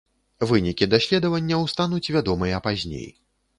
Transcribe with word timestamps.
Вынікі 0.51 0.87
даследаванняў 0.93 1.67
стануць 1.75 2.11
вядомыя 2.19 2.65
пазней. 2.71 3.09